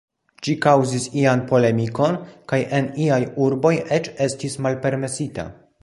[0.45, 2.17] Ĝi kaŭzis ian polemikon
[2.53, 5.47] kaj en iaj urbo eĉ estis malpermesita.